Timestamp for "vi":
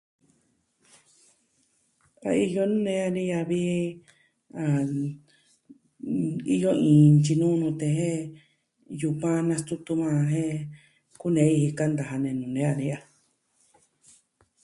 3.49-3.61